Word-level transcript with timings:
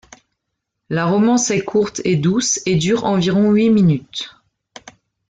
La 0.89 1.05
romance 1.05 1.51
est 1.51 1.63
courte 1.63 2.01
et 2.05 2.15
douce 2.15 2.59
et 2.65 2.73
dure 2.75 3.03
environ 3.05 3.51
huit 3.51 3.69
minutes. 3.69 4.31